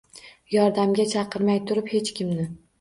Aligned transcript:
Yordamga 0.53 1.05
chaqirmay 1.13 1.63
turib 1.69 1.95
hech 1.95 2.13
kimni… 2.19 2.53